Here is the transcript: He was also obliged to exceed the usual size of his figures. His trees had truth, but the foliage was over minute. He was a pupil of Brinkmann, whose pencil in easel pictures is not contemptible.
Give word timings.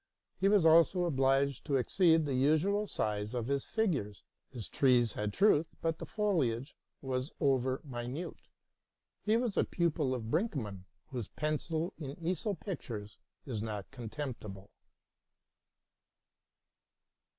He 0.35 0.47
was 0.49 0.65
also 0.65 1.03
obliged 1.03 1.63
to 1.65 1.75
exceed 1.75 2.25
the 2.25 2.33
usual 2.33 2.87
size 2.87 3.35
of 3.35 3.45
his 3.45 3.65
figures. 3.65 4.23
His 4.49 4.67
trees 4.67 5.13
had 5.13 5.31
truth, 5.31 5.67
but 5.79 5.99
the 5.99 6.07
foliage 6.07 6.75
was 7.03 7.35
over 7.39 7.81
minute. 7.83 8.47
He 9.21 9.37
was 9.37 9.57
a 9.57 9.63
pupil 9.63 10.15
of 10.15 10.31
Brinkmann, 10.31 10.85
whose 11.11 11.27
pencil 11.27 11.93
in 11.99 12.17
easel 12.17 12.55
pictures 12.55 13.19
is 13.45 13.61
not 13.61 13.91
contemptible. 13.91 14.71